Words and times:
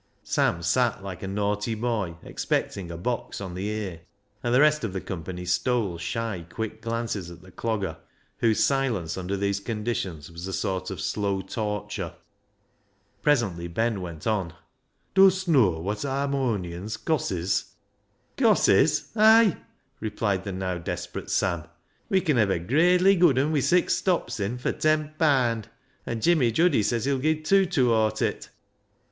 Sam 0.23 0.63
sat 0.63 1.03
like 1.03 1.21
a 1.21 1.27
naughty 1.27 1.75
boy 1.75 2.15
expecting 2.23 2.89
a 2.89 2.97
box 2.97 3.39
on 3.39 3.53
the 3.53 3.67
ear. 3.69 4.01
And 4.41 4.51
the 4.51 4.59
rest 4.59 4.83
of 4.83 4.93
the 4.93 4.99
company 4.99 5.45
stole 5.45 5.99
shy, 5.99 6.47
quick 6.49 6.81
glances 6.81 7.29
at 7.29 7.43
the 7.43 7.51
Clogger, 7.51 7.97
whose 8.39 8.63
silence 8.63 9.15
under 9.15 9.37
these 9.37 9.59
conditions 9.59 10.31
was 10.31 10.47
a 10.47 10.53
sort 10.53 10.89
of 10.89 10.99
slow 11.01 11.41
torture. 11.41 12.15
Presently 13.21 13.67
Ben 13.67 14.01
went 14.01 14.25
on— 14.25 14.53
"Dust 15.13 15.47
know 15.47 15.79
what 15.79 16.01
harmonious 16.01 16.97
cosses?" 16.97 17.75
(costs)." 18.37 18.65
Cosses? 18.65 19.11
Ay!" 19.15 19.55
replied 19.99 20.43
the 20.45 20.51
now 20.51 20.79
desperate 20.79 21.29
Sam." 21.29 21.65
We 22.09 22.21
can 22.21 22.37
hev 22.37 22.49
a 22.49 22.57
gradely 22.59 23.15
good 23.19 23.37
un 23.37 23.51
wi' 23.51 23.59
six 23.59 23.97
stops 23.97 24.39
in 24.39 24.57
fur 24.57 24.71
ten 24.71 25.13
paand, 25.19 25.65
an' 26.07 26.21
Jimmy 26.21 26.51
Juddy 26.51 26.81
saj 26.81 27.01
s 27.01 27.05
he'll 27.05 27.19
gi' 27.19 27.43
tew 27.43 27.67
towart 27.67 28.23
it." 28.23 28.49